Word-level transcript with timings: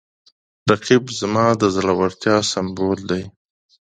رقیب 0.69 1.03
زما 1.19 1.45
د 1.61 1.63
زړورتیا 1.75 2.35
سمبول 2.51 2.99
دی 3.09 3.23